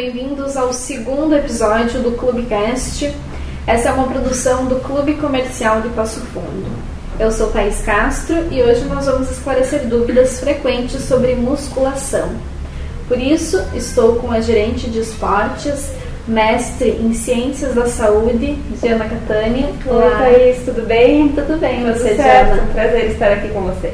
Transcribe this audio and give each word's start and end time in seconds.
bem-vindos 0.00 0.56
ao 0.56 0.72
segundo 0.72 1.36
episódio 1.36 2.00
do 2.00 2.12
Clubecast. 2.12 3.14
Essa 3.66 3.90
é 3.90 3.92
uma 3.92 4.06
produção 4.06 4.64
do 4.64 4.76
Clube 4.76 5.12
Comercial 5.12 5.82
de 5.82 5.90
Passo 5.90 6.20
Fundo. 6.20 6.64
Eu 7.18 7.30
sou 7.30 7.48
Thaís 7.48 7.82
Castro 7.82 8.46
e 8.50 8.62
hoje 8.62 8.86
nós 8.86 9.04
vamos 9.04 9.30
esclarecer 9.30 9.86
dúvidas 9.86 10.40
frequentes 10.40 11.02
sobre 11.02 11.34
musculação. 11.34 12.30
Por 13.08 13.18
isso, 13.18 13.62
estou 13.74 14.14
com 14.14 14.32
a 14.32 14.40
gerente 14.40 14.88
de 14.88 15.00
esportes, 15.00 15.92
mestre 16.26 16.92
em 16.92 17.12
Ciências 17.12 17.74
da 17.74 17.86
Saúde, 17.86 18.54
Diana 18.80 19.04
Catani. 19.04 19.66
Oi, 19.84 20.10
Thaís, 20.18 20.64
tudo 20.64 20.86
bem? 20.86 21.28
Tudo 21.28 21.60
bem, 21.60 21.84
tudo 21.84 21.98
você, 21.98 22.16
certo. 22.16 22.54
Diana? 22.54 22.72
Prazer 22.72 23.10
estar 23.10 23.32
aqui 23.32 23.48
com 23.48 23.60
você. 23.60 23.92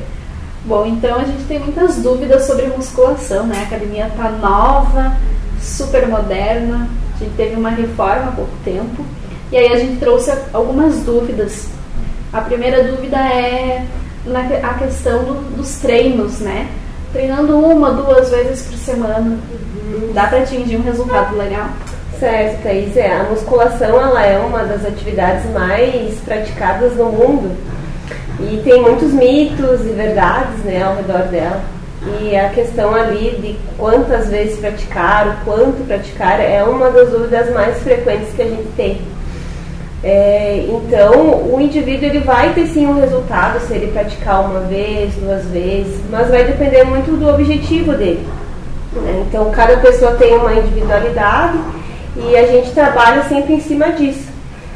Bom, 0.65 0.87
então 0.87 1.17
a 1.17 1.25
gente 1.25 1.43
tem 1.49 1.59
muitas 1.59 1.97
dúvidas 1.97 2.45
sobre 2.45 2.67
musculação, 2.67 3.45
né? 3.45 3.59
A 3.59 3.63
academia 3.63 4.09
tá 4.17 4.31
nova, 4.31 5.17
super 5.67 6.07
moderna, 6.09 6.89
a 7.15 7.19
gente 7.19 7.37
teve 7.37 7.57
uma 7.57 7.71
reforma 7.71 8.29
há 8.29 8.33
pouco 8.33 8.53
tempo. 8.65 9.05
E 9.51 9.57
aí 9.57 9.73
a 9.73 9.79
gente 9.79 9.99
trouxe 9.99 10.33
algumas 10.53 11.03
dúvidas. 11.03 11.69
A 12.33 12.41
primeira 12.41 12.85
dúvida 12.85 13.17
é 13.17 13.85
na, 14.25 14.41
a 14.41 14.75
questão 14.75 15.25
do, 15.25 15.57
dos 15.57 15.79
treinos, 15.79 16.41
né? 16.41 16.69
Treinando 17.13 17.59
uma, 17.59 17.93
duas 17.93 18.31
vezes 18.31 18.67
por 18.67 18.77
semana, 18.77 19.39
dá 20.13 20.27
para 20.27 20.39
atingir 20.39 20.77
um 20.77 20.83
resultado 20.83 21.37
legal? 21.37 21.69
Certo, 22.19 22.63
Thaís. 22.63 22.97
É, 22.97 23.21
a 23.21 23.25
musculação 23.25 24.01
ela 24.01 24.25
é 24.25 24.39
uma 24.39 24.65
das 24.65 24.85
atividades 24.85 25.49
mais 25.53 26.19
praticadas 26.21 26.97
no 26.97 27.07
mundo 27.07 27.57
e 28.41 28.61
tem 28.63 28.83
muitos 28.83 29.13
mitos 29.13 29.81
e 29.83 29.91
verdades 29.91 30.59
né, 30.65 30.83
ao 30.83 30.97
redor 30.97 31.29
dela. 31.29 31.76
E 32.21 32.37
a 32.37 32.51
questão 32.51 32.95
ali 32.95 33.37
de 33.41 33.57
quantas 33.77 34.29
vezes 34.29 34.59
praticar, 34.59 35.29
o 35.29 35.45
quanto 35.45 35.85
praticar, 35.87 36.41
é 36.41 36.63
uma 36.63 36.91
das 36.91 37.11
dúvidas 37.11 37.53
mais 37.53 37.79
frequentes 37.83 38.33
que 38.35 38.43
a 38.43 38.47
gente 38.47 38.69
tem. 38.77 39.01
É, 40.05 40.65
então, 40.69 41.53
o 41.53 41.61
indivíduo 41.61 42.09
ele 42.09 42.21
vai 42.21 42.53
ter 42.53 42.67
sim 42.69 42.87
um 42.87 43.01
resultado 43.01 43.59
se 43.61 43.75
ele 43.75 43.91
praticar 43.91 44.45
uma 44.49 44.61
vez, 44.61 45.15
duas 45.15 45.45
vezes, 45.47 46.01
mas 46.11 46.29
vai 46.29 46.45
depender 46.45 46.85
muito 46.85 47.17
do 47.19 47.29
objetivo 47.29 47.93
dele. 47.93 48.25
Né? 48.93 49.25
Então, 49.29 49.51
cada 49.51 49.79
pessoa 49.79 50.13
tem 50.13 50.37
uma 50.37 50.55
individualidade 50.55 51.59
e 52.17 52.37
a 52.37 52.47
gente 52.47 52.71
trabalha 52.71 53.25
sempre 53.25 53.55
em 53.55 53.61
cima 53.61 53.91
disso. 53.93 54.29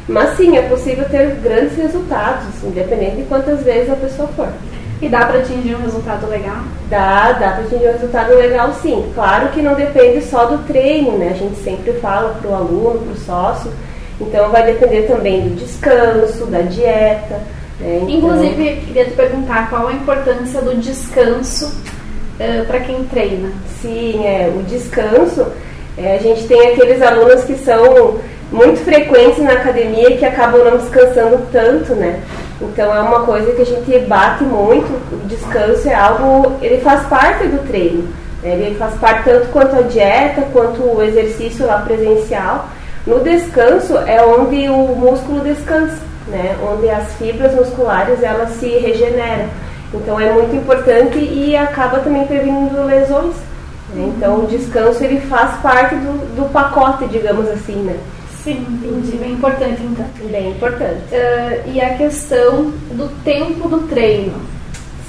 Mas 0.07 0.35
sim, 0.35 0.57
é 0.57 0.63
possível 0.63 1.05
ter 1.05 1.35
grandes 1.41 1.77
resultados, 1.77 2.61
independente 2.63 3.17
de 3.17 3.23
quantas 3.23 3.63
vezes 3.63 3.89
a 3.89 3.95
pessoa 3.95 4.27
for. 4.29 4.49
E 5.01 5.09
dá 5.09 5.25
para 5.25 5.39
atingir 5.39 5.75
um 5.75 5.81
resultado 5.81 6.27
legal? 6.27 6.57
Dá, 6.87 7.31
dá 7.31 7.51
para 7.53 7.63
atingir 7.63 7.87
um 7.87 7.91
resultado 7.93 8.35
legal 8.35 8.71
sim. 8.81 9.11
Claro 9.15 9.49
que 9.49 9.61
não 9.61 9.73
depende 9.73 10.23
só 10.23 10.45
do 10.45 10.59
treino, 10.65 11.17
né? 11.17 11.29
A 11.29 11.37
gente 11.37 11.55
sempre 11.63 11.93
fala 11.93 12.35
para 12.39 12.49
o 12.49 12.53
aluno, 12.53 12.99
para 12.99 13.13
o 13.13 13.17
sócio. 13.17 13.71
Então 14.19 14.49
vai 14.51 14.63
depender 14.63 15.03
também 15.03 15.41
do 15.41 15.55
descanso, 15.55 16.45
da 16.45 16.61
dieta. 16.61 17.41
Né? 17.79 18.01
Então... 18.03 18.09
Inclusive, 18.09 18.81
queria 18.85 19.05
te 19.05 19.11
perguntar 19.11 19.69
qual 19.71 19.87
a 19.87 19.93
importância 19.93 20.61
do 20.61 20.75
descanso 20.75 21.75
uh, 22.39 22.65
para 22.67 22.81
quem 22.81 23.03
treina. 23.05 23.49
Sim, 23.81 24.23
é, 24.23 24.53
o 24.55 24.61
descanso, 24.61 25.47
é, 25.97 26.15
a 26.15 26.19
gente 26.19 26.47
tem 26.47 26.73
aqueles 26.73 27.01
alunos 27.01 27.43
que 27.43 27.55
são 27.55 28.19
muito 28.51 28.83
frequentes 28.83 29.39
na 29.39 29.53
academia 29.53 30.15
que 30.15 30.25
acabam 30.25 30.63
não 30.63 30.77
descansando 30.77 31.47
tanto, 31.51 31.95
né? 31.95 32.21
Então 32.61 32.95
é 32.95 33.01
uma 33.01 33.21
coisa 33.21 33.51
que 33.53 33.61
a 33.61 33.65
gente 33.65 33.99
bate 34.05 34.43
muito, 34.43 34.87
o 35.11 35.27
descanso 35.27 35.89
é 35.89 35.95
algo, 35.95 36.53
ele 36.61 36.79
faz 36.81 37.05
parte 37.07 37.47
do 37.47 37.67
treino. 37.67 38.07
Né? 38.43 38.53
Ele 38.53 38.75
faz 38.75 38.93
parte 38.95 39.23
tanto 39.25 39.47
quanto 39.47 39.75
a 39.75 39.81
dieta, 39.81 40.43
quanto 40.53 40.81
o 40.83 41.01
exercício 41.01 41.65
lá 41.65 41.79
presencial. 41.79 42.69
No 43.05 43.19
descanso 43.19 43.97
é 43.97 44.23
onde 44.23 44.69
o 44.69 44.95
músculo 44.95 45.39
descansa, 45.41 45.97
né? 46.27 46.55
Onde 46.61 46.87
as 46.87 47.13
fibras 47.15 47.53
musculares 47.55 48.21
elas 48.21 48.51
se 48.51 48.67
regeneram. 48.67 49.45
Então 49.91 50.19
é 50.19 50.31
muito 50.31 50.55
importante 50.55 51.17
e 51.17 51.57
acaba 51.57 51.99
também 51.99 52.25
prevenindo 52.25 52.83
lesões. 52.83 53.35
Né? 53.93 54.13
Então 54.15 54.43
o 54.43 54.47
descanso 54.47 55.03
ele 55.03 55.19
faz 55.21 55.59
parte 55.61 55.95
do, 55.95 56.35
do 56.35 56.49
pacote, 56.49 57.07
digamos 57.07 57.49
assim, 57.49 57.77
né? 57.77 57.97
Sim, 58.43 58.65
entendi. 58.83 59.17
Bem 59.17 59.33
importante, 59.33 59.81
então. 59.83 60.05
Bem 60.29 60.51
importante. 60.51 61.01
Uh, 61.11 61.71
e 61.71 61.79
a 61.79 61.95
questão 61.95 62.71
do 62.91 63.09
tempo 63.23 63.69
do 63.69 63.87
treino. 63.87 64.33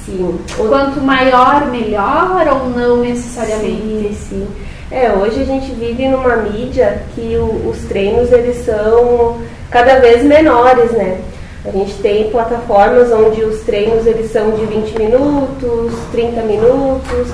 Sim. 0.04 0.38
Quanto 0.56 1.00
maior, 1.00 1.66
melhor 1.70 2.46
ou 2.48 2.68
não 2.70 2.98
necessariamente? 2.98 3.82
Sim, 3.82 4.16
sim. 4.28 4.48
É, 4.90 5.10
hoje 5.12 5.40
a 5.40 5.44
gente 5.44 5.72
vive 5.72 6.06
numa 6.08 6.36
mídia 6.36 7.02
que 7.14 7.36
o, 7.36 7.70
os 7.70 7.78
treinos 7.84 8.30
eles 8.30 8.58
são 8.64 9.38
cada 9.70 10.00
vez 10.00 10.22
menores, 10.22 10.90
né? 10.90 11.18
A 11.64 11.70
gente 11.70 11.94
tem 12.02 12.28
plataformas 12.30 13.10
onde 13.12 13.42
os 13.42 13.60
treinos 13.60 14.06
eles 14.06 14.30
são 14.30 14.50
de 14.50 14.66
20 14.66 14.98
minutos, 14.98 15.94
30 16.10 16.42
minutos. 16.42 17.28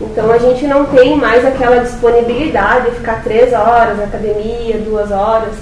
Então 0.00 0.32
a 0.32 0.38
gente 0.38 0.66
não 0.66 0.86
tem 0.86 1.16
mais 1.16 1.44
aquela 1.44 1.80
disponibilidade 1.80 2.90
de 2.90 2.96
ficar 2.96 3.22
três 3.22 3.52
horas 3.52 3.98
na 3.98 4.04
academia, 4.04 4.78
duas 4.78 5.10
horas. 5.10 5.54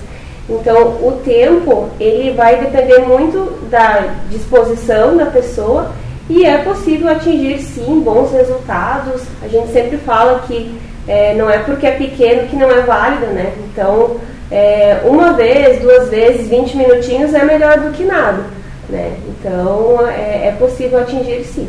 Então 0.49 0.97
o 1.03 1.21
tempo 1.25 1.89
ele 1.99 2.33
vai 2.33 2.57
depender 2.57 3.01
muito 3.01 3.59
da 3.69 4.15
disposição 4.31 5.17
da 5.17 5.27
pessoa 5.27 5.91
e 6.31 6.45
é 6.45 6.59
possível 6.59 7.09
atingir 7.09 7.59
sim 7.59 8.01
bons 8.01 8.33
resultados. 8.33 9.23
A 9.43 9.49
gente 9.49 9.73
sempre 9.73 9.99
fala 9.99 10.45
que 10.47 10.79
é, 11.07 11.35
não 11.35 11.51
é 11.51 11.59
porque 11.59 11.87
é 11.87 11.93
pequeno 11.93 12.49
que 12.49 12.57
não 12.57 12.71
é 12.71 12.83
válido, 12.83 13.27
né? 13.27 13.53
Então 13.71 14.19
é, 14.51 15.01
uma 15.05 15.33
vez, 15.33 15.81
duas 15.81 16.09
vezes, 16.09 16.49
20 16.49 16.77
minutinhos 16.77 17.35
é 17.35 17.45
melhor 17.45 17.79
do 17.81 17.93
que 17.93 18.05
nada, 18.05 18.45
né? 18.89 19.17
Então 19.29 20.07
é, 20.09 20.49
é 20.49 20.57
possível 20.59 21.01
atingir 21.01 21.45
sim. 21.45 21.69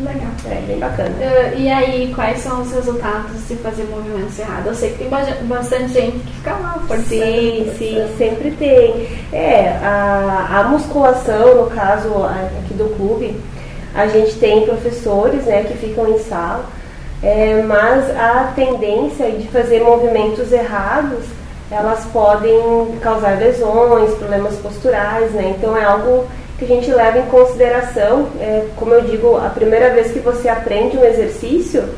Legal. 0.00 0.30
É 0.46 0.62
bem 0.66 0.78
bacana. 0.78 1.10
Uh, 1.10 1.58
e 1.58 1.70
aí, 1.70 2.12
quais 2.14 2.40
são 2.40 2.62
os 2.62 2.72
resultados 2.72 3.46
de 3.46 3.56
fazer 3.56 3.84
movimentos 3.84 4.38
errados? 4.38 4.66
Eu 4.66 4.74
sei 4.74 4.90
que 4.92 4.98
tem 4.98 5.08
bastante 5.46 5.92
gente 5.92 6.18
que 6.18 6.32
fica 6.36 6.52
lá 6.52 6.82
forçando. 6.86 7.04
Sim, 7.04 7.64
forçando. 7.66 7.78
sim, 7.78 8.16
sempre 8.16 8.50
tem. 8.52 9.08
É, 9.32 9.78
a, 9.82 10.60
a 10.60 10.64
musculação, 10.64 11.64
no 11.64 11.70
caso 11.70 12.08
aqui 12.24 12.74
do 12.74 12.96
clube, 12.96 13.38
a 13.94 14.06
gente 14.06 14.36
tem 14.36 14.64
professores 14.64 15.44
né, 15.44 15.64
que 15.64 15.76
ficam 15.76 16.08
em 16.08 16.18
sala, 16.18 16.64
é, 17.22 17.62
mas 17.62 18.08
a 18.16 18.52
tendência 18.54 19.30
de 19.32 19.46
fazer 19.48 19.82
movimentos 19.82 20.50
errados, 20.52 21.24
elas 21.70 22.06
podem 22.06 22.98
causar 23.02 23.38
lesões, 23.38 24.14
problemas 24.14 24.56
posturais, 24.56 25.30
né? 25.32 25.54
Então 25.56 25.76
é 25.76 25.84
algo 25.84 26.26
que 26.60 26.66
a 26.66 26.68
gente 26.76 26.90
leva 26.90 27.18
em 27.18 27.26
consideração, 27.26 28.28
é, 28.38 28.66
como 28.76 28.92
eu 28.92 29.00
digo, 29.00 29.38
a 29.38 29.48
primeira 29.48 29.94
vez 29.94 30.12
que 30.12 30.18
você 30.18 30.46
aprende 30.46 30.98
um 30.98 31.04
exercício, 31.04 31.88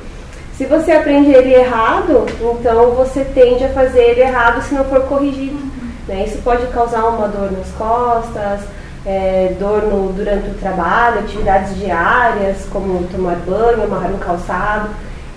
se 0.56 0.67
você 0.67 0.93
aprende 0.93 1.33
ele 1.33 1.53
errado, 1.53 2.25
então 2.41 2.93
você 2.93 3.25
tende 3.25 3.65
a 3.65 3.71
fazer 3.71 4.01
ele 4.01 4.21
errado 4.21 4.62
se 4.62 4.72
não 4.72 4.84
for 4.84 5.01
corrigido. 5.03 5.59
Né? 6.06 6.27
Isso 6.28 6.39
pode 6.45 6.65
causar 6.69 7.03
uma 7.06 7.27
dor 7.27 7.51
nas 7.51 7.69
costas, 7.72 8.61
é, 9.05 9.53
dor 9.59 9.83
no, 9.83 10.12
durante 10.12 10.51
o 10.51 10.55
trabalho, 10.55 11.19
atividades 11.19 11.77
diárias, 11.77 12.59
como 12.71 13.03
tomar 13.09 13.34
banho, 13.45 13.83
amarrar 13.83 14.12
um 14.12 14.19
calçado. 14.19 14.91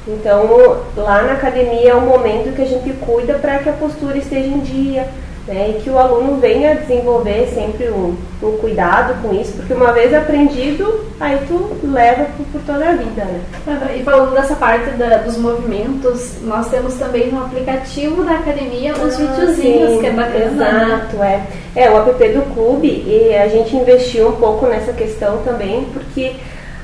Então, 0.07 0.83
lá 0.95 1.23
na 1.23 1.33
academia 1.33 1.89
é 1.89 1.95
o 1.95 2.01
momento 2.01 2.55
que 2.55 2.61
a 2.61 2.67
gente 2.67 2.93
cuida 2.93 3.33
para 3.39 3.57
que 3.57 3.69
a 3.69 3.73
postura 3.73 4.19
esteja 4.19 4.49
em 4.49 4.59
dia, 4.59 5.07
né, 5.47 5.75
e 5.75 5.81
que 5.81 5.89
o 5.89 5.97
aluno 5.97 6.37
venha 6.37 6.75
desenvolver 6.75 7.47
sempre 7.53 7.89
um, 7.89 8.15
um, 8.41 8.57
cuidado 8.57 9.21
com 9.21 9.33
isso, 9.33 9.53
porque 9.53 9.73
uma 9.73 9.91
vez 9.93 10.13
aprendido, 10.13 11.05
aí 11.19 11.39
tu 11.47 11.69
leva 11.83 12.25
por, 12.35 12.45
por 12.47 12.61
toda 12.61 12.89
a 12.89 12.93
vida, 12.93 13.25
né? 13.25 13.41
E 13.95 14.03
falando 14.03 14.33
dessa 14.33 14.55
parte 14.55 14.89
da, 14.91 15.17
dos 15.17 15.37
movimentos, 15.37 16.41
nós 16.41 16.67
temos 16.69 16.95
também 16.95 17.31
no 17.31 17.45
aplicativo 17.45 18.23
da 18.23 18.37
academia 18.37 18.93
os 18.93 19.13
ah, 19.13 19.17
videozinhos, 19.17 19.91
sim, 19.91 19.99
que 19.99 20.07
é 20.07 20.11
bacana. 20.11 20.45
Né? 20.49 20.83
Exato, 20.83 21.23
é. 21.23 21.43
É, 21.75 21.91
o 21.91 21.97
app 21.97 22.29
do 22.29 22.53
clube, 22.53 22.87
e 22.87 23.35
a 23.35 23.47
gente 23.47 23.75
investiu 23.75 24.29
um 24.29 24.35
pouco 24.37 24.65
nessa 24.65 24.93
questão 24.93 25.37
também, 25.43 25.85
porque 25.93 26.33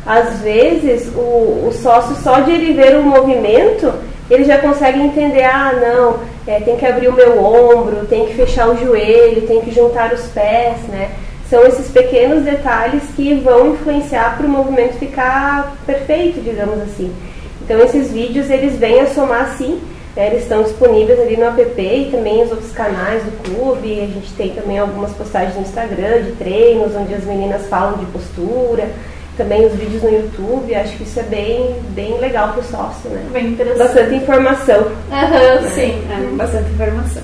às 0.06 0.39
vezes 0.41 1.12
o, 1.15 1.68
o 1.68 1.71
sócio, 1.74 2.15
só 2.18 2.41
de 2.41 2.51
ele 2.51 2.74
ver 2.74 2.95
o 2.97 3.03
movimento, 3.03 3.91
ele 4.29 4.44
já 4.44 4.57
consegue 4.59 5.00
entender, 5.00 5.44
ah, 5.44 5.73
não, 5.73 6.19
é, 6.47 6.59
tem 6.59 6.77
que 6.77 6.85
abrir 6.85 7.07
o 7.07 7.13
meu 7.13 7.44
ombro, 7.44 8.06
tem 8.07 8.25
que 8.27 8.33
fechar 8.33 8.69
o 8.69 8.77
joelho, 8.77 9.47
tem 9.47 9.62
que 9.62 9.71
juntar 9.71 10.13
os 10.13 10.27
pés, 10.27 10.77
né? 10.88 11.12
São 11.50 11.65
esses 11.65 11.91
pequenos 11.91 12.44
detalhes 12.44 13.03
que 13.13 13.33
vão 13.35 13.73
influenciar 13.73 14.38
para 14.38 14.45
o 14.45 14.50
movimento 14.50 14.94
ficar 14.97 15.75
perfeito, 15.85 16.39
digamos 16.39 16.79
assim. 16.81 17.13
Então 17.62 17.77
esses 17.81 18.12
vídeos 18.12 18.50
eles 18.50 18.77
vêm 18.77 19.01
a 19.01 19.07
somar 19.07 19.56
sim, 19.57 19.81
né? 20.15 20.27
eles 20.27 20.44
estão 20.44 20.63
disponíveis 20.63 21.19
ali 21.19 21.35
no 21.35 21.45
app 21.45 21.81
e 21.81 22.09
também 22.09 22.41
os 22.41 22.51
outros 22.51 22.71
canais 22.71 23.21
do 23.24 23.31
clube. 23.44 24.00
A 24.00 24.07
gente 24.07 24.33
tem 24.33 24.51
também 24.51 24.79
algumas 24.79 25.12
postagens 25.12 25.56
no 25.56 25.62
Instagram 25.62 26.21
de 26.24 26.31
treinos, 26.33 26.95
onde 26.95 27.13
as 27.13 27.25
meninas 27.25 27.65
falam 27.67 27.97
de 27.97 28.06
postura. 28.06 28.89
Também 29.38 29.66
os 29.66 29.74
vídeos 29.74 30.04
no 30.04 30.10
YouTube, 30.10 30.75
acho 30.75 30.98
que 30.98 31.04
isso 31.04 31.19
é 31.19 31.24
bem, 31.24 31.75
bem 31.89 32.18
legal 32.19 32.50
para 32.50 32.60
o 32.60 32.63
sócio, 32.63 33.10
né? 33.10 33.24
Bem 33.31 33.48
interessante. 33.48 33.88
Bastante 33.88 34.16
informação. 34.16 34.80
Uhum, 34.81 35.69
sim, 35.69 36.04
é, 36.10 36.36
bastante 36.36 36.72
informação. 36.72 37.24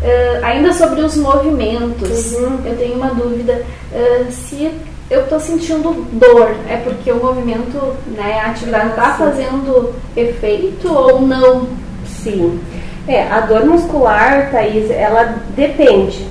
Uh, 0.00 0.44
ainda 0.44 0.72
sobre 0.72 1.00
os 1.00 1.16
movimentos, 1.16 2.32
uhum. 2.34 2.60
eu 2.64 2.76
tenho 2.76 2.94
uma 2.94 3.08
dúvida. 3.08 3.64
Uh, 3.92 4.30
se 4.30 4.70
eu 5.10 5.22
estou 5.22 5.40
sentindo 5.40 6.06
dor, 6.12 6.54
é 6.68 6.76
porque 6.76 7.10
o 7.10 7.16
movimento, 7.16 7.96
né, 8.08 8.40
a 8.40 8.50
atividade 8.50 8.90
está 8.90 9.14
fazendo 9.14 9.94
efeito 10.16 10.92
ou 10.92 11.20
não? 11.20 11.66
Sim. 12.06 12.60
É, 13.08 13.22
a 13.22 13.40
dor 13.40 13.64
muscular, 13.64 14.50
Thaís, 14.50 14.90
ela 14.90 15.36
depende. 15.56 16.28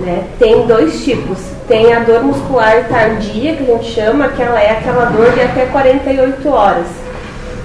Né? 0.00 0.24
Tem 0.38 0.66
dois 0.66 1.04
tipos. 1.04 1.38
Tem 1.66 1.92
a 1.92 2.00
dor 2.00 2.22
muscular 2.22 2.86
tardia, 2.88 3.56
que 3.56 3.64
a 3.64 3.74
gente 3.74 3.92
chama, 3.92 4.28
que 4.28 4.42
ela 4.42 4.60
é 4.60 4.72
aquela 4.72 5.06
dor 5.06 5.32
de 5.32 5.40
até 5.40 5.66
48 5.66 6.48
horas. 6.48 6.86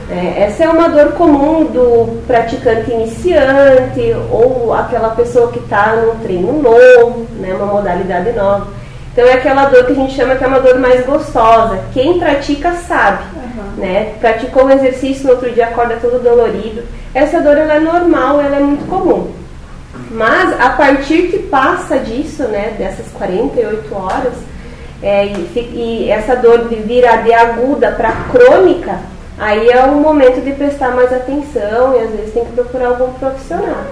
É, 0.09 0.43
essa 0.43 0.65
é 0.65 0.69
uma 0.69 0.89
dor 0.89 1.13
comum 1.13 1.63
do 1.63 2.21
praticante 2.27 2.91
iniciante 2.91 4.13
ou 4.29 4.73
aquela 4.73 5.11
pessoa 5.11 5.49
que 5.51 5.59
está 5.59 5.95
num 5.95 6.15
treino 6.19 6.61
novo, 6.61 7.25
né, 7.39 7.53
uma 7.53 7.67
modalidade 7.67 8.33
nova. 8.33 8.67
Então 9.13 9.25
é 9.25 9.33
aquela 9.33 9.65
dor 9.65 9.85
que 9.85 9.93
a 9.93 9.95
gente 9.95 10.13
chama 10.13 10.35
que 10.35 10.43
é 10.43 10.47
uma 10.47 10.59
dor 10.59 10.79
mais 10.79 11.05
gostosa. 11.05 11.79
Quem 11.93 12.19
pratica 12.19 12.73
sabe, 12.73 13.23
uhum. 13.35 13.81
né? 13.81 14.13
Praticou 14.19 14.65
o 14.65 14.71
exercício 14.71 15.25
no 15.25 15.31
outro 15.31 15.49
dia 15.51 15.67
acorda 15.67 15.97
todo 16.01 16.21
dolorido. 16.21 16.83
Essa 17.13 17.39
dor 17.39 17.57
ela 17.57 17.75
é 17.75 17.79
normal, 17.79 18.41
ela 18.41 18.57
é 18.57 18.59
muito 18.59 18.87
comum. 18.87 19.31
Mas 20.09 20.59
a 20.59 20.69
partir 20.69 21.27
que 21.27 21.39
passa 21.39 21.97
disso, 21.99 22.43
né, 22.43 22.75
dessas 22.77 23.07
48 23.13 23.93
horas, 23.95 24.33
é, 25.03 25.25
e, 25.25 25.59
e, 25.73 26.09
essa 26.11 26.35
dor 26.35 26.67
vira 26.67 27.17
de 27.17 27.33
aguda 27.33 27.91
para 27.91 28.11
crônica, 28.31 28.99
aí 29.37 29.69
é 29.69 29.83
o 29.83 29.95
momento 29.95 30.41
de 30.41 30.51
prestar 30.53 30.91
mais 30.91 31.11
atenção 31.11 31.95
e 31.95 32.03
às 32.03 32.11
vezes 32.11 32.33
tem 32.33 32.45
que 32.45 32.51
procurar 32.51 32.89
algum 32.89 33.11
profissional. 33.13 33.83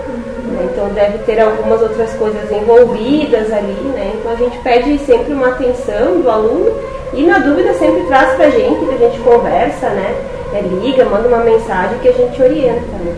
Né? 0.46 0.70
Então 0.72 0.90
deve 0.90 1.20
ter 1.20 1.40
algumas 1.40 1.82
outras 1.82 2.14
coisas 2.14 2.52
envolvidas 2.52 3.52
ali, 3.52 3.74
né? 3.94 4.14
Então 4.20 4.32
a 4.32 4.36
gente 4.36 4.58
pede 4.60 5.00
sempre 5.00 5.34
uma 5.34 5.50
atenção 5.50 6.22
do 6.22 6.30
aluno 6.30 6.72
e 7.14 7.24
na 7.26 7.40
dúvida 7.40 7.74
sempre 7.74 8.04
traz 8.04 8.36
para 8.36 8.46
a 8.46 8.52
gente, 8.52 8.86
que 8.86 8.94
a 8.94 9.10
gente 9.10 9.20
conversa, 9.22 9.90
né? 9.90 10.16
É, 10.54 10.62
liga, 10.62 11.06
manda 11.06 11.28
uma 11.28 11.44
mensagem 11.44 11.98
que 12.00 12.08
a 12.08 12.14
gente 12.14 12.42
orienta. 12.42 12.98
Né? 13.04 13.16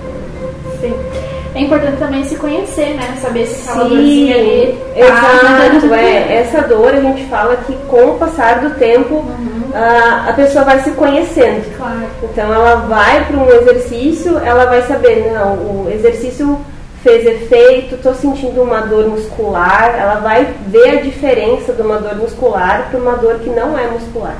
Sim. 0.79 1.30
É 1.53 1.59
importante 1.59 1.97
também 1.97 2.23
se 2.23 2.35
conhecer, 2.37 2.95
né? 2.95 3.17
Saber 3.21 3.45
se 3.45 3.69
aquela 3.69 3.89
dorzinha 3.89 4.35
ali. 4.35 4.79
Tá. 4.95 4.99
Exato, 4.99 5.93
é. 5.93 6.35
Essa 6.37 6.61
dor 6.61 6.93
a 6.93 7.01
gente 7.01 7.25
fala 7.25 7.57
que 7.57 7.75
com 7.87 8.11
o 8.11 8.17
passar 8.17 8.61
do 8.61 8.69
tempo 8.75 9.15
uhum. 9.15 9.71
a, 9.73 10.29
a 10.29 10.33
pessoa 10.33 10.63
vai 10.63 10.79
se 10.79 10.91
conhecendo. 10.91 11.77
Claro. 11.77 12.03
Então 12.23 12.53
ela 12.53 12.75
vai 12.87 13.25
para 13.25 13.37
um 13.37 13.49
exercício, 13.49 14.37
ela 14.39 14.65
vai 14.65 14.81
saber, 14.83 15.31
não, 15.33 15.55
o 15.55 15.89
exercício 15.93 16.57
fez 17.03 17.25
efeito, 17.25 17.95
estou 17.95 18.13
sentindo 18.13 18.61
uma 18.61 18.81
dor 18.81 19.07
muscular, 19.07 19.95
ela 19.97 20.15
vai 20.15 20.53
ver 20.67 20.99
a 20.99 21.01
diferença 21.01 21.73
de 21.73 21.81
uma 21.81 21.97
dor 21.97 22.15
muscular 22.15 22.87
para 22.89 22.99
uma 22.99 23.17
dor 23.17 23.39
que 23.39 23.49
não 23.49 23.77
é 23.77 23.87
muscular. 23.87 24.37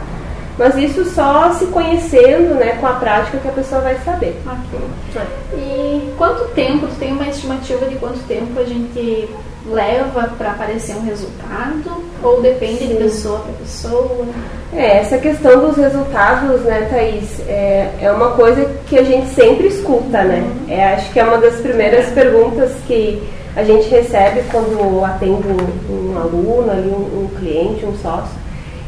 Mas 0.62 0.78
isso 0.78 1.04
só 1.06 1.52
se 1.54 1.66
conhecendo, 1.66 2.54
né, 2.54 2.78
com 2.80 2.86
a 2.86 2.94
prática 2.94 3.40
que 3.40 3.48
a 3.48 3.52
pessoa 3.52 3.82
vai 3.82 3.98
saber. 4.06 4.40
Ok. 4.46 4.80
É. 5.16 5.58
E 5.58 6.14
quanto 6.20 6.50
tempo, 6.50 6.86
tu 6.86 6.94
tem 7.00 7.14
uma 7.14 7.28
estimativa 7.28 7.88
de 7.88 7.96
quanto 7.96 8.20
tempo 8.28 8.60
a 8.60 8.64
gente 8.64 9.28
leva 9.66 10.30
para 10.38 10.52
aparecer 10.52 10.96
um 10.96 11.04
resultado? 11.04 12.04
Ou 12.22 12.44
depende 12.44 12.78
Sim. 12.78 12.88
de 12.90 12.94
pessoa 12.94 13.40
para 13.40 13.54
pessoa? 13.54 14.28
É, 14.72 15.00
essa 15.00 15.18
questão 15.18 15.62
dos 15.62 15.78
resultados, 15.78 16.62
né, 16.62 16.88
Thaís, 16.92 17.40
é, 17.48 17.90
é 18.00 18.12
uma 18.12 18.34
coisa 18.34 18.64
que 18.86 19.00
a 19.00 19.04
gente 19.04 19.30
sempre 19.30 19.66
escuta, 19.66 20.24
né? 20.24 20.44
Uhum. 20.44 20.72
É, 20.72 20.94
acho 20.94 21.12
que 21.12 21.20
é 21.20 21.24
uma 21.24 21.40
das 21.40 21.56
primeiras 21.56 22.12
perguntas 22.12 22.72
que 22.86 23.28
a 23.56 23.64
gente 23.64 23.90
recebe 23.90 24.44
quando 24.52 25.04
atende 25.04 25.48
um, 25.48 26.12
um 26.14 26.20
aluno, 26.20 26.72
ali, 26.72 26.88
um, 26.88 27.24
um 27.24 27.30
cliente, 27.40 27.84
um 27.84 27.98
sócio. 27.98 28.41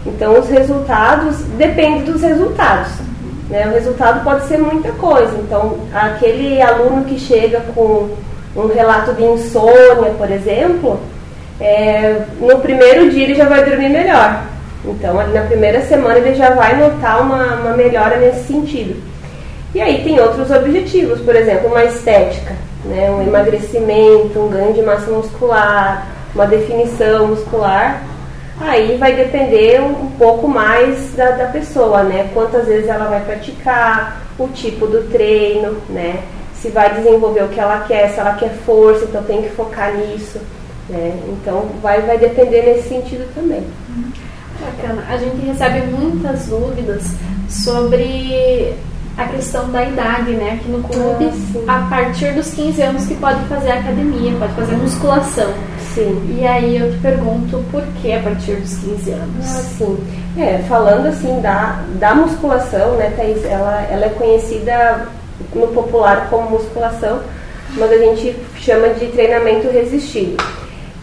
Então, 0.05 0.39
os 0.39 0.50
resultados 0.50 1.38
dependem 1.57 2.03
dos 2.03 2.21
resultados. 2.21 2.91
Né? 3.50 3.67
O 3.67 3.71
resultado 3.71 4.23
pode 4.23 4.45
ser 4.45 4.57
muita 4.57 4.91
coisa. 4.94 5.33
Então, 5.38 5.77
aquele 5.94 6.61
aluno 6.61 7.05
que 7.05 7.19
chega 7.19 7.61
com 7.73 8.09
um 8.55 8.67
relato 8.67 9.13
de 9.13 9.23
insônia, 9.23 10.11
por 10.17 10.29
exemplo, 10.29 11.00
é, 11.59 12.21
no 12.39 12.59
primeiro 12.59 13.09
dia 13.09 13.23
ele 13.23 13.35
já 13.35 13.47
vai 13.47 13.63
dormir 13.63 13.89
melhor. 13.89 14.44
Então, 14.85 15.19
ali 15.19 15.33
na 15.33 15.44
primeira 15.44 15.81
semana 15.81 16.17
ele 16.17 16.35
já 16.35 16.51
vai 16.51 16.77
notar 16.77 17.21
uma, 17.21 17.56
uma 17.56 17.77
melhora 17.77 18.17
nesse 18.17 18.47
sentido. 18.47 19.01
E 19.73 19.81
aí 19.81 20.03
tem 20.03 20.19
outros 20.19 20.51
objetivos, 20.51 21.19
por 21.21 21.35
exemplo, 21.35 21.69
uma 21.69 21.83
estética, 21.83 22.53
né? 22.85 23.09
um 23.09 23.23
emagrecimento, 23.23 24.39
um 24.39 24.49
ganho 24.49 24.73
de 24.73 24.81
massa 24.81 25.09
muscular, 25.09 26.07
uma 26.35 26.45
definição 26.45 27.27
muscular. 27.27 28.03
Aí 28.59 28.97
vai 28.97 29.15
depender 29.15 29.81
um, 29.81 30.05
um 30.05 30.11
pouco 30.11 30.47
mais 30.47 31.13
da, 31.15 31.31
da 31.31 31.45
pessoa, 31.47 32.03
né? 32.03 32.29
Quantas 32.33 32.67
vezes 32.67 32.88
ela 32.88 33.05
vai 33.05 33.21
praticar, 33.21 34.23
o 34.38 34.47
tipo 34.47 34.88
do 34.88 35.09
treino, 35.11 35.77
né? 35.89 36.23
Se 36.55 36.69
vai 36.69 36.94
desenvolver 36.94 37.44
o 37.44 37.50
que 37.50 37.59
ela 37.59 37.79
quer, 37.88 38.09
se 38.09 38.19
ela 38.19 38.33
quer 38.35 38.53
força, 38.65 39.05
então 39.05 39.23
tem 39.23 39.41
que 39.41 39.50
focar 39.50 39.94
nisso. 39.95 40.39
Né? 40.89 41.17
Então 41.27 41.67
vai, 41.81 42.01
vai 42.01 42.17
depender 42.17 42.61
nesse 42.61 42.89
sentido 42.89 43.27
também. 43.33 43.63
Bacana. 44.61 45.03
A 45.09 45.17
gente 45.17 45.45
recebe 45.45 45.81
muitas 45.88 46.47
dúvidas 46.47 47.03
sobre 47.49 48.73
a 49.17 49.25
questão 49.25 49.69
da 49.71 49.83
idade, 49.83 50.31
né? 50.31 50.59
Aqui 50.59 50.69
no 50.69 50.81
clube, 50.83 51.29
ah, 51.67 51.79
a 51.79 51.89
partir 51.89 52.33
dos 52.33 52.51
15 52.53 52.81
anos 52.81 53.06
que 53.07 53.15
pode 53.15 53.44
fazer 53.45 53.71
academia, 53.71 54.33
pode 54.39 54.53
fazer 54.53 54.75
musculação. 54.75 55.53
Sim. 55.94 56.38
E 56.40 56.45
aí 56.45 56.78
eu 56.78 56.92
te 56.92 56.98
pergunto 56.98 57.63
por 57.72 57.84
que 58.01 58.13
a 58.13 58.19
partir 58.19 58.56
dos 58.56 58.78
15 58.78 59.12
anos? 59.12 59.45
Ah, 59.45 59.62
sim. 59.78 59.98
É, 60.38 60.57
falando 60.68 61.07
assim 61.07 61.40
da, 61.42 61.84
da 62.00 62.16
musculação, 62.16 62.95
né, 62.95 63.13
Thaís, 63.16 63.45
ela, 63.45 63.86
ela 63.90 64.06
é 64.06 64.10
conhecida 64.10 65.07
no 65.54 65.68
popular 65.68 66.28
como 66.30 66.50
musculação, 66.50 67.19
mas 67.78 67.92
a 67.92 67.98
gente 67.98 68.36
chama 68.57 68.90
de 68.90 69.07
treinamento 69.07 69.69
resistido. 69.69 70.44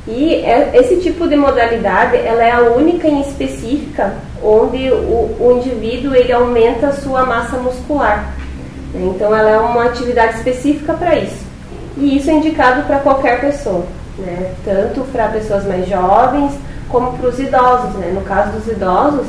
E 0.09 0.35
é, 0.35 0.71
esse 0.75 0.97
tipo 0.97 1.29
de 1.29 1.37
modalidade, 1.37 2.17
ela 2.17 2.43
é 2.43 2.51
a 2.51 2.63
única 2.63 3.07
em 3.07 3.21
específica 3.21 4.15
onde 4.43 4.91
o, 4.91 5.37
o 5.39 5.53
indivíduo 5.59 6.15
ele 6.15 6.33
aumenta 6.33 6.89
a 6.89 6.93
sua 6.93 7.25
massa 7.25 7.57
muscular. 7.59 8.35
Né? 8.93 9.13
Então 9.15 9.37
ela 9.37 9.51
é 9.51 9.59
uma 9.59 9.85
atividade 9.85 10.39
específica 10.39 10.95
para 10.95 11.17
isso. 11.17 11.45
E 11.97 12.17
isso 12.17 12.31
é 12.31 12.35
indicado 12.35 12.83
para 12.85 12.99
qualquer 13.01 13.41
pessoa, 13.41 13.85
né? 14.21 14.55
tanto 14.65 15.03
para 15.13 15.29
pessoas 15.29 15.65
mais 15.67 15.89
jovens 15.89 16.53
como 16.89 17.17
para 17.17 17.29
os 17.29 17.39
idosos. 17.39 17.95
Né? 17.95 18.13
No 18.15 18.23
caso 18.23 18.53
dos 18.53 18.67
idosos, 18.69 19.27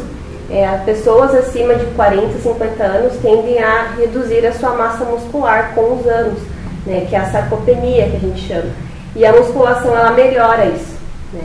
é, 0.50 0.68
pessoas 0.86 1.34
acima 1.34 1.76
de 1.76 1.86
40, 1.88 2.40
50 2.40 2.84
anos 2.84 3.14
tendem 3.22 3.62
a 3.62 3.94
reduzir 3.98 4.46
a 4.46 4.54
sua 4.54 4.72
massa 4.72 5.06
muscular 5.06 5.74
com 5.74 5.96
os 5.96 6.06
anos, 6.08 6.40
né? 6.86 7.06
que 7.10 7.16
é 7.16 7.20
a 7.20 7.32
sarcopenia 7.32 8.10
que 8.10 8.18
a 8.18 8.20
gente 8.20 8.48
chama. 8.48 8.70
E 9.16 9.26
a 9.26 9.34
musculação 9.34 9.96
ela 9.96 10.12
melhora 10.12 10.66
isso. 10.66 10.96
Né? 11.34 11.44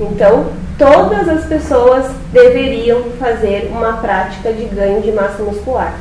Então, 0.00 0.46
todas 0.78 1.28
as 1.28 1.44
pessoas 1.46 2.06
deveriam 2.32 3.02
fazer 3.18 3.68
uma 3.72 3.94
prática 3.94 4.52
de 4.52 4.64
ganho 4.66 5.02
de 5.02 5.10
massa 5.10 5.42
muscular, 5.42 5.94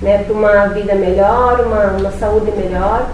né? 0.00 0.24
Para 0.24 0.32
uma 0.32 0.66
vida 0.68 0.94
melhor, 0.94 1.60
uma, 1.60 1.98
uma 1.98 2.10
saúde 2.12 2.50
melhor. 2.52 3.06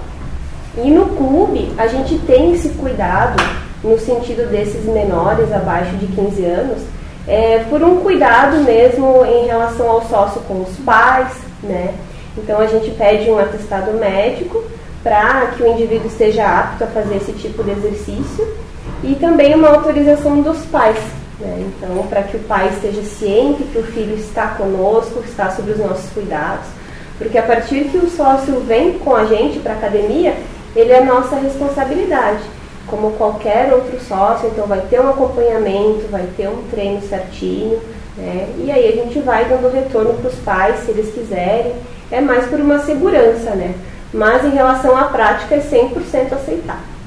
E 0.85 0.91
no 0.91 1.07
clube, 1.17 1.73
a 1.77 1.87
gente 1.87 2.19
tem 2.21 2.53
esse 2.53 2.69
cuidado, 2.71 3.43
no 3.83 3.99
sentido 3.99 4.49
desses 4.49 4.85
menores, 4.85 5.53
abaixo 5.53 5.97
de 5.97 6.07
15 6.07 6.45
anos, 6.45 6.83
é, 7.27 7.65
por 7.69 7.83
um 7.83 7.97
cuidado 7.97 8.59
mesmo 8.65 9.25
em 9.25 9.47
relação 9.47 9.91
ao 9.91 10.07
sócio 10.07 10.41
com 10.43 10.63
os 10.63 10.77
pais, 10.79 11.33
né? 11.63 11.95
Então 12.37 12.61
a 12.61 12.67
gente 12.67 12.91
pede 12.93 13.31
um 13.31 13.39
atestado 13.39 13.93
médico 13.99 14.63
para 15.03 15.49
que 15.49 15.63
o 15.63 15.67
indivíduo 15.67 16.07
esteja 16.07 16.47
apto 16.47 16.85
a 16.85 16.87
fazer 16.87 17.17
esse 17.17 17.33
tipo 17.33 17.63
de 17.63 17.71
exercício 17.73 18.49
e 19.03 19.15
também 19.17 19.55
uma 19.55 19.69
autorização 19.69 20.41
dos 20.41 20.65
pais. 20.67 20.99
Né? 21.41 21.67
Então, 21.69 22.05
para 22.09 22.23
que 22.23 22.37
o 22.37 22.41
pai 22.41 22.69
esteja 22.69 23.03
ciente 23.03 23.63
que 23.65 23.79
o 23.79 23.83
filho 23.85 24.17
está 24.17 24.49
conosco, 24.49 25.23
está 25.25 25.51
sob 25.51 25.71
os 25.71 25.79
nossos 25.79 26.11
cuidados, 26.11 26.67
porque 27.17 27.39
a 27.39 27.43
partir 27.43 27.85
que 27.85 27.97
o 27.97 28.11
sócio 28.11 28.61
vem 28.61 28.99
com 28.99 29.15
a 29.15 29.25
gente 29.25 29.59
para 29.61 29.75
a 29.75 29.77
academia, 29.77 30.35
ele 30.75 30.93
é 30.93 31.03
nossa 31.03 31.37
responsabilidade, 31.37 32.43
como 32.87 33.13
qualquer 33.13 33.73
outro 33.73 33.99
sócio, 34.01 34.49
então 34.49 34.67
vai 34.67 34.81
ter 34.83 35.01
um 35.01 35.11
acompanhamento, 35.11 36.09
vai 36.11 36.27
ter 36.37 36.49
um 36.49 36.63
treino 36.71 37.03
certinho, 37.03 37.81
né? 38.17 38.49
e 38.59 38.71
aí 38.71 38.89
a 38.89 39.05
gente 39.05 39.19
vai 39.21 39.45
dando 39.45 39.73
retorno 39.73 40.15
para 40.15 40.29
os 40.29 40.37
pais, 40.37 40.81
se 40.81 40.91
eles 40.91 41.13
quiserem, 41.13 41.75
é 42.11 42.21
mais 42.21 42.47
por 42.47 42.59
uma 42.59 42.79
segurança, 42.79 43.51
né? 43.51 43.75
Mas 44.13 44.45
em 44.45 44.51
relação 44.51 44.97
à 44.97 45.05
prática 45.05 45.55
é 45.55 45.59
100% 45.59 46.33
aceitável. 46.33 46.99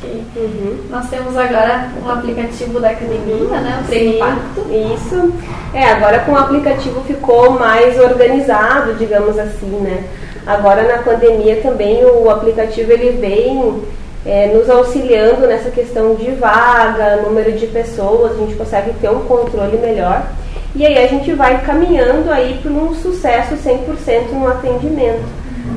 Que 0.00 0.24
uhum. 0.36 0.78
Nós 0.88 1.08
temos 1.10 1.36
agora 1.36 1.90
um 2.02 2.10
aplicativo 2.10 2.80
da 2.80 2.90
academia, 2.90 3.60
né? 3.60 3.80
O 3.82 3.86
Treino 3.86 4.14
Impacto. 4.14 4.66
Isso. 4.94 5.32
É, 5.74 5.92
agora 5.92 6.20
com 6.20 6.32
o 6.32 6.38
aplicativo 6.38 7.02
ficou 7.02 7.50
mais 7.50 8.00
organizado, 8.00 8.94
digamos 8.94 9.38
assim, 9.38 9.68
né? 9.68 10.04
Agora 10.46 10.82
na 10.82 11.02
pandemia 11.02 11.56
também 11.56 12.04
o 12.04 12.30
aplicativo 12.30 12.92
ele 12.92 13.18
vem 13.20 13.82
é, 14.24 14.48
nos 14.48 14.68
auxiliando 14.68 15.46
nessa 15.46 15.70
questão 15.70 16.14
de 16.14 16.30
vaga, 16.32 17.22
número 17.22 17.52
de 17.52 17.66
pessoas, 17.66 18.32
a 18.32 18.36
gente 18.36 18.54
consegue 18.54 18.92
ter 19.00 19.10
um 19.10 19.20
controle 19.20 19.78
melhor. 19.78 20.26
E 20.74 20.86
aí 20.86 21.02
a 21.02 21.06
gente 21.06 21.32
vai 21.32 21.60
caminhando 21.62 22.30
aí 22.30 22.58
para 22.62 22.70
um 22.70 22.94
sucesso 22.94 23.54
100% 23.56 24.30
no 24.32 24.46
atendimento. 24.46 25.24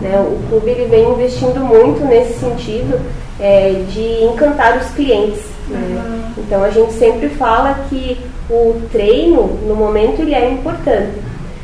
Né? 0.01 0.19
O 0.19 0.47
clube 0.49 0.69
ele 0.69 0.85
vem 0.85 1.09
investindo 1.09 1.59
muito 1.59 2.05
nesse 2.05 2.39
sentido 2.39 2.99
é, 3.39 3.83
de 3.89 4.23
encantar 4.23 4.77
os 4.77 4.89
clientes. 4.91 5.41
Né? 5.67 5.79
Uhum. 5.79 6.23
Então 6.37 6.63
a 6.63 6.69
gente 6.69 6.93
sempre 6.93 7.29
fala 7.29 7.79
que 7.89 8.19
o 8.49 8.81
treino, 8.91 9.59
no 9.65 9.75
momento, 9.75 10.21
ele 10.21 10.35
é 10.35 10.49
importante, 10.49 11.13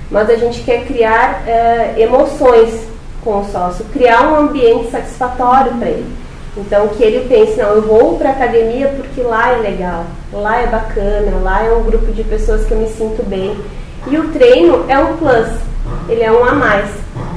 mas 0.10 0.29
a 0.29 0.36
gente 0.36 0.62
quer 0.62 0.86
criar 0.86 1.44
é, 1.48 1.96
emoções 1.98 2.88
com 3.24 3.42
o 3.42 3.46
sócio, 3.46 3.86
criar 3.86 4.32
um 4.32 4.36
ambiente 4.36 4.92
satisfatório 4.92 5.74
para 5.74 5.90
ele. 5.90 6.16
Então 6.58 6.88
que 6.90 7.04
ele 7.04 7.28
pense, 7.28 7.58
não, 7.58 7.70
eu 7.70 7.82
vou 7.84 8.18
para 8.18 8.32
academia 8.32 8.88
porque 8.90 9.22
lá 9.22 9.54
é 9.54 9.58
legal, 9.58 10.06
lá 10.34 10.58
é 10.58 10.68
bacana, 10.68 11.38
lá 11.42 11.64
é 11.64 11.72
um 11.72 11.84
grupo 11.84 12.12
de 12.12 12.24
pessoas 12.24 12.66
que 12.66 12.72
eu 12.72 12.78
me 12.78 12.88
sinto 12.88 13.24
bem. 13.24 13.58
E 14.08 14.18
o 14.18 14.30
treino 14.30 14.86
é 14.88 14.98
um 14.98 15.18
plus, 15.18 15.48
ele 16.08 16.24
é 16.24 16.32
um 16.32 16.44
a 16.44 16.54
mais. 16.54 16.90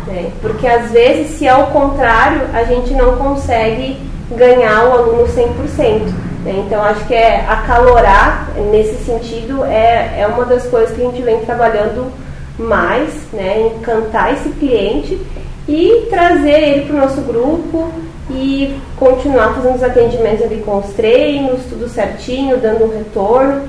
Né? 0.07 0.31
Porque 0.41 0.67
às 0.67 0.91
vezes, 0.91 1.39
se 1.39 1.47
é 1.47 1.55
o 1.55 1.67
contrário, 1.69 2.43
a 2.53 2.65
gente 2.65 2.93
não 2.95 3.17
consegue 3.17 3.99
ganhar 4.31 4.85
o 4.87 4.93
aluno 4.93 5.25
100%. 5.25 6.23
Né? 6.45 6.65
Então, 6.67 6.83
acho 6.83 7.05
que 7.07 7.15
é 7.15 7.45
acalorar, 7.49 8.49
nesse 8.71 9.05
sentido, 9.05 9.65
é, 9.65 10.21
é 10.21 10.27
uma 10.27 10.45
das 10.45 10.67
coisas 10.67 10.95
que 10.95 11.03
a 11.03 11.05
gente 11.05 11.23
vem 11.23 11.41
trabalhando 11.41 12.13
mais, 12.59 13.13
né? 13.33 13.73
encantar 13.75 14.35
esse 14.35 14.49
cliente 14.51 15.21
e 15.69 16.07
trazer 16.11 16.61
ele 16.61 16.87
para 16.87 16.97
o 16.97 17.01
nosso 17.01 17.21
grupo 17.23 17.91
e 18.31 18.77
continuar 18.97 19.55
fazendo 19.55 19.77
os 19.77 19.83
atendimentos 19.83 20.45
ali 20.45 20.63
com 20.65 20.79
os 20.79 20.87
treinos, 20.95 21.61
tudo 21.69 21.89
certinho, 21.89 22.59
dando 22.59 22.85
um 22.85 22.97
retorno. 22.97 23.63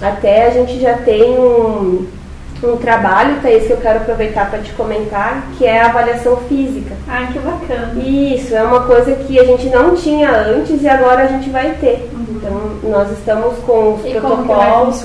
Até 0.00 0.46
a 0.46 0.50
gente 0.50 0.80
já 0.80 0.94
tem 0.98 1.38
um, 1.38 2.06
um 2.62 2.76
trabalho, 2.76 3.40
Thaís, 3.40 3.66
que 3.66 3.72
eu 3.72 3.78
quero 3.78 3.98
aproveitar 3.98 4.50
para 4.50 4.60
te 4.60 4.72
comentar, 4.72 5.48
que 5.56 5.64
é 5.64 5.80
a 5.80 5.86
avaliação 5.86 6.36
física. 6.48 6.94
Ah, 7.08 7.28
que 7.32 7.38
bacana. 7.38 8.00
Isso, 8.00 8.54
é 8.54 8.62
uma 8.62 8.84
coisa 8.84 9.12
que 9.12 9.38
a 9.38 9.44
gente 9.44 9.68
não 9.68 9.94
tinha 9.94 10.30
antes 10.30 10.82
e 10.82 10.88
agora 10.88 11.24
a 11.24 11.26
gente 11.26 11.50
vai 11.50 11.74
ter. 11.80 12.08
Uhum. 12.12 12.26
Então, 12.36 12.90
nós 12.90 13.10
estamos 13.12 13.58
com 13.58 13.94
os 13.94 14.06
e 14.06 14.12
protocolos. 14.12 15.04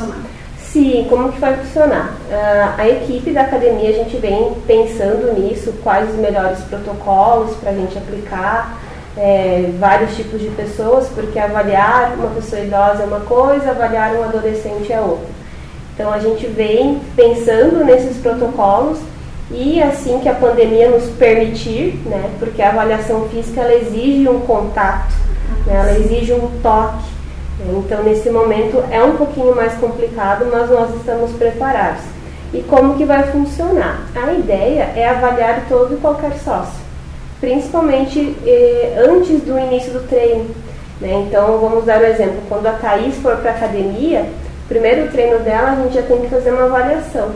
Sim, 0.73 1.05
como 1.07 1.31
que 1.31 1.39
vai 1.39 1.55
funcionar? 1.55 2.17
Uh, 2.31 2.81
a 2.81 2.89
equipe 2.89 3.29
da 3.29 3.41
academia, 3.41 3.89
a 3.89 3.93
gente 3.93 4.17
vem 4.17 4.55
pensando 4.65 5.39
nisso, 5.39 5.71
quais 5.83 6.09
os 6.09 6.15
melhores 6.15 6.61
protocolos 6.61 7.55
para 7.57 7.69
a 7.69 7.75
gente 7.75 7.95
aplicar, 7.95 8.81
é, 9.15 9.69
vários 9.77 10.15
tipos 10.15 10.41
de 10.41 10.47
pessoas, 10.47 11.07
porque 11.09 11.37
avaliar 11.37 12.15
uma 12.17 12.31
pessoa 12.31 12.59
idosa 12.59 13.03
é 13.03 13.05
uma 13.05 13.19
coisa, 13.19 13.69
avaliar 13.69 14.15
um 14.15 14.23
adolescente 14.23 14.91
é 14.91 14.99
outra. 14.99 15.27
Então 15.93 16.11
a 16.11 16.17
gente 16.17 16.47
vem 16.47 16.99
pensando 17.15 17.85
nesses 17.85 18.17
protocolos 18.17 18.97
e 19.51 19.79
assim 19.79 20.21
que 20.21 20.29
a 20.29 20.33
pandemia 20.33 20.89
nos 20.89 21.07
permitir, 21.11 22.01
né, 22.07 22.31
porque 22.39 22.63
a 22.63 22.69
avaliação 22.69 23.29
física 23.29 23.61
ela 23.61 23.75
exige 23.75 24.27
um 24.27 24.39
contato, 24.39 25.13
né, 25.67 25.75
ela 25.75 25.99
exige 25.99 26.33
um 26.33 26.49
toque. 26.63 27.13
Então 27.59 28.03
nesse 28.03 28.29
momento 28.29 28.83
é 28.91 29.03
um 29.03 29.15
pouquinho 29.15 29.55
mais 29.55 29.73
complicado, 29.75 30.47
mas 30.51 30.69
nós 30.69 30.95
estamos 30.95 31.31
preparados. 31.33 32.01
E 32.53 32.61
como 32.63 32.95
que 32.95 33.05
vai 33.05 33.23
funcionar? 33.31 34.05
A 34.15 34.33
ideia 34.33 34.91
é 34.95 35.07
avaliar 35.07 35.65
todo 35.67 35.93
e 35.93 35.97
qualquer 35.97 36.33
sócio, 36.39 36.81
principalmente 37.39 38.35
eh, 38.45 39.05
antes 39.09 39.41
do 39.41 39.57
início 39.57 39.91
do 39.93 40.07
treino. 40.07 40.49
Né? 41.01 41.25
Então 41.27 41.57
vamos 41.57 41.85
dar 41.85 41.99
um 41.99 42.05
exemplo, 42.05 42.41
quando 42.47 42.67
a 42.67 42.73
Thaís 42.73 43.15
for 43.15 43.37
para 43.37 43.51
a 43.51 43.55
academia, 43.55 44.25
primeiro 44.67 45.11
treino 45.11 45.39
dela, 45.39 45.71
a 45.71 45.75
gente 45.75 45.95
já 45.95 46.03
tem 46.03 46.21
que 46.21 46.27
fazer 46.27 46.51
uma 46.51 46.65
avaliação. 46.65 47.31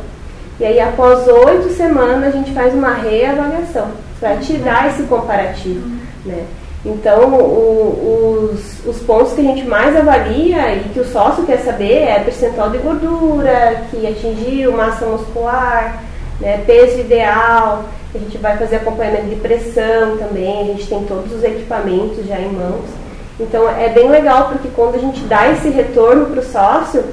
E 0.60 0.66
aí, 0.66 0.80
após 0.80 1.28
oito 1.28 1.70
semanas, 1.70 2.24
a 2.24 2.32
gente 2.32 2.52
faz 2.52 2.74
uma 2.74 2.94
reavaliação 2.94 3.92
para 4.20 4.38
te 4.38 4.54
dar 4.58 4.88
esse 4.88 5.04
comparativo. 5.04 5.88
Né? 6.26 6.46
Então, 6.88 7.34
o, 7.34 8.52
os, 8.54 8.86
os 8.86 9.02
pontos 9.02 9.34
que 9.34 9.42
a 9.42 9.44
gente 9.44 9.68
mais 9.68 9.96
avalia 9.96 10.76
e 10.76 10.90
que 10.94 11.00
o 11.02 11.06
sócio 11.06 11.46
quer 11.46 11.58
saber 11.58 12.04
é 12.04 12.20
percentual 12.20 12.70
de 12.70 12.78
gordura, 12.78 13.84
que 13.92 14.08
atingiu 14.08 14.72
massa 14.72 15.06
muscular, 15.06 16.02
né, 16.40 16.64
peso 16.66 17.02
ideal. 17.02 17.84
A 18.16 18.18
gente 18.18 18.38
vai 18.38 18.58
fazer 18.58 18.78
acompanhamento 18.78 19.28
de 19.28 19.36
pressão 19.36 20.18
também, 20.18 20.62
a 20.62 20.66
gente 20.66 20.88
tem 20.88 21.04
todos 21.04 21.34
os 21.34 21.44
equipamentos 21.44 22.26
já 22.26 22.40
em 22.40 22.54
mãos. 22.54 22.86
Então 23.38 23.70
é 23.70 23.90
bem 23.90 24.10
legal 24.10 24.50
porque 24.50 24.70
quando 24.74 24.96
a 24.96 25.00
gente 25.00 25.20
dá 25.26 25.52
esse 25.52 25.70
retorno 25.70 26.28
para 26.28 26.40
o 26.40 26.46
sócio, 26.46 27.04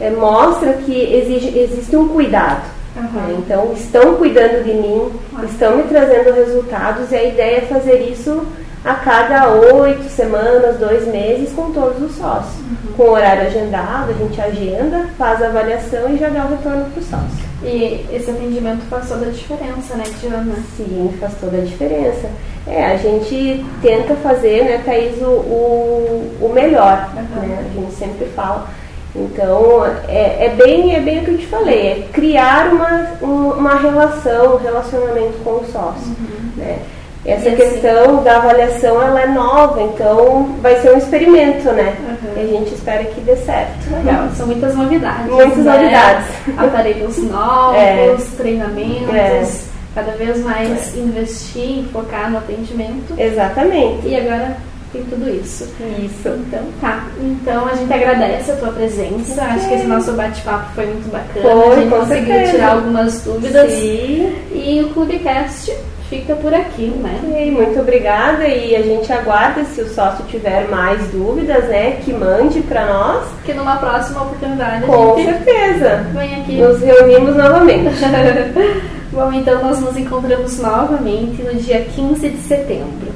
é, 0.00 0.10
mostra 0.10 0.74
que 0.74 0.92
exige, 0.92 1.58
existe 1.58 1.96
um 1.96 2.08
cuidado. 2.08 2.62
Uhum. 2.96 3.38
Então 3.38 3.72
estão 3.74 4.14
cuidando 4.14 4.62
de 4.62 4.72
mim, 4.72 5.10
estão 5.44 5.76
me 5.76 5.82
trazendo 5.82 6.32
resultados 6.32 7.10
e 7.10 7.16
a 7.16 7.24
ideia 7.24 7.58
é 7.58 7.60
fazer 7.62 8.08
isso 8.08 8.46
a 8.84 8.94
cada 8.96 9.48
oito 9.48 10.04
semanas, 10.10 10.78
dois 10.78 11.06
meses 11.06 11.52
com 11.54 11.72
todos 11.72 12.02
os 12.02 12.16
sócios. 12.16 12.54
Uhum. 12.58 12.92
Com 12.96 13.08
horário 13.10 13.46
agendado, 13.46 14.10
a 14.10 14.14
gente 14.14 14.40
agenda, 14.40 15.08
faz 15.16 15.42
a 15.42 15.46
avaliação 15.46 16.10
e 16.10 16.18
já 16.18 16.28
dá 16.28 16.44
o 16.44 16.50
retorno 16.50 16.84
para 16.90 17.00
o 17.00 17.02
sócio. 17.02 17.44
E 17.62 18.04
esse 18.12 18.30
atendimento 18.30 18.82
faz 18.90 19.08
toda 19.08 19.26
a 19.26 19.30
diferença, 19.30 19.94
né, 19.94 20.04
Diana? 20.20 20.54
Sim, 20.76 21.14
faz 21.18 21.32
toda 21.40 21.56
a 21.56 21.60
diferença. 21.62 22.28
É, 22.66 22.84
a 22.84 22.96
gente 22.98 23.64
tenta 23.80 24.14
fazer, 24.16 24.64
né, 24.64 24.82
Thaís, 24.84 25.20
o, 25.22 25.30
o, 25.30 26.36
o 26.42 26.52
melhor, 26.52 27.08
uhum. 27.16 27.40
né? 27.40 27.64
A 27.66 27.80
gente 27.80 27.94
sempre 27.94 28.26
fala. 28.36 28.68
Então, 29.16 29.86
é, 30.08 30.46
é, 30.46 30.54
bem, 30.56 30.94
é 30.94 31.00
bem 31.00 31.20
o 31.20 31.24
que 31.24 31.30
eu 31.30 31.38
te 31.38 31.46
falei, 31.46 31.86
é 31.86 32.08
criar 32.12 32.72
uma, 32.72 33.12
uma 33.22 33.76
relação, 33.76 34.56
um 34.56 34.58
relacionamento 34.58 35.38
com 35.44 35.52
o 35.52 35.64
sócio, 35.72 36.08
uhum. 36.08 36.50
né? 36.56 36.80
Essa 37.26 37.50
questão 37.52 38.22
da 38.22 38.36
avaliação 38.36 39.02
ela 39.02 39.22
é 39.22 39.26
nova, 39.26 39.80
então 39.82 40.56
vai 40.60 40.78
ser 40.80 40.92
um 40.92 40.98
experimento, 40.98 41.72
né? 41.72 41.96
Uhum. 42.06 42.32
E 42.36 42.40
a 42.40 42.46
gente 42.46 42.74
espera 42.74 43.02
que 43.04 43.20
dê 43.22 43.34
certo. 43.36 43.94
Legal, 43.94 44.28
são 44.36 44.46
muitas 44.46 44.74
novidades. 44.74 45.30
Muitas 45.30 45.64
né? 45.64 45.72
novidades. 45.72 46.26
Aparelhos 46.58 47.18
novos, 47.24 47.78
é. 47.78 48.16
treinamentos. 48.36 49.14
É. 49.14 49.50
Cada 49.94 50.12
vez 50.12 50.42
mais 50.44 50.94
é. 50.94 50.98
investir, 50.98 51.84
focar 51.92 52.30
no 52.30 52.38
atendimento. 52.38 53.14
Exatamente. 53.16 54.08
E 54.08 54.16
agora 54.16 54.56
tem 54.92 55.02
tudo 55.04 55.30
isso. 55.30 55.64
Isso. 55.98 56.28
Então, 56.28 56.62
tá. 56.80 57.06
Então 57.20 57.66
a 57.66 57.74
gente 57.74 57.92
agradece 57.92 58.52
a 58.52 58.56
tua 58.56 58.72
presença. 58.72 59.42
Okay. 59.42 59.54
Acho 59.54 59.68
que 59.68 59.74
esse 59.74 59.86
nosso 59.86 60.12
bate-papo 60.12 60.74
foi 60.74 60.86
muito 60.86 61.10
bacana. 61.10 61.42
Foi, 61.42 61.72
a 61.72 61.80
gente 61.80 61.90
conseguiu 61.90 62.26
certeza. 62.26 62.52
tirar 62.52 62.72
algumas 62.72 63.22
dúvidas. 63.22 63.72
Sim. 63.72 64.36
E 64.52 64.82
o 64.84 64.90
Clubecast 64.90 65.72
fica 66.08 66.34
por 66.36 66.52
aqui, 66.52 66.86
né? 66.86 67.20
Okay, 67.24 67.50
muito 67.50 67.80
obrigada 67.80 68.46
e 68.46 68.76
a 68.76 68.82
gente 68.82 69.12
aguarda 69.12 69.64
se 69.64 69.80
o 69.80 69.88
sócio 69.88 70.24
tiver 70.26 70.68
mais 70.68 71.08
dúvidas, 71.08 71.64
né, 71.64 71.98
que 72.04 72.12
mande 72.12 72.60
para 72.60 72.86
nós. 72.86 73.26
Que 73.44 73.52
numa 73.52 73.76
próxima 73.76 74.22
oportunidade 74.22 74.86
Com 74.86 75.16
certeza. 75.16 76.06
Vem 76.12 76.40
aqui. 76.40 76.56
Nos 76.56 76.80
reunimos 76.80 77.36
novamente. 77.36 77.94
Bom, 79.12 79.32
então 79.32 79.62
nós 79.62 79.80
nos 79.80 79.96
encontramos 79.96 80.58
novamente 80.58 81.42
no 81.42 81.54
dia 81.54 81.84
15 81.84 82.28
de 82.28 82.38
setembro. 82.38 83.12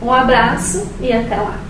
Um 0.00 0.12
abraço 0.12 0.86
e 1.00 1.12
até 1.12 1.36
lá. 1.36 1.69